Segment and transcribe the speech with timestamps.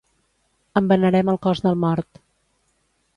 [0.79, 2.23] Embenaren el cos del mort.